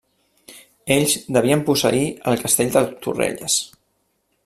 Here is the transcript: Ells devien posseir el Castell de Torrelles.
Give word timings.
Ells 0.95 1.13
devien 1.37 1.63
posseir 1.69 2.01
el 2.33 2.41
Castell 2.47 2.75
de 2.79 2.85
Torrelles. 3.07 3.63